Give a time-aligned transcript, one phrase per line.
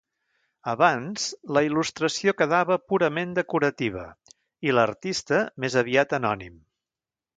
[0.71, 1.25] Abans,
[1.57, 4.07] la il·lustració quedava purament decorativa
[4.71, 6.57] i l'artista més aviat anònim.